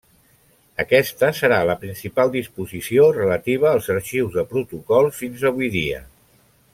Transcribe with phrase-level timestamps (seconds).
[0.83, 6.05] Aquesta serà la principal disposició relativa als arxius de protocols fins avui dia.